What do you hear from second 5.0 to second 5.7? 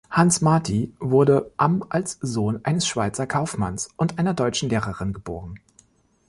geboren.